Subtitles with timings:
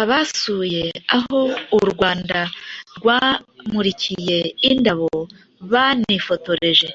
[0.00, 0.84] Abasuye
[1.16, 1.40] aho
[1.78, 2.40] u Rwanda
[2.96, 4.38] rwamurikiye
[4.70, 5.10] indabo
[5.72, 6.88] banifotoreje